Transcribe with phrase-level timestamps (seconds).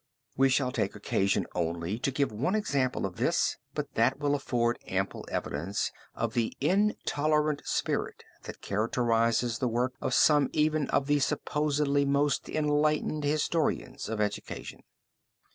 [0.35, 4.79] We shall take occasion only to give one example of this, but that will afford
[4.87, 11.19] ample evidence of the intolerant spirit that characterizes the work of some even of the
[11.19, 14.81] supposedly most enlightened historians of education.